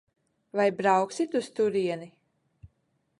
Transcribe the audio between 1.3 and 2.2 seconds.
uz turieni?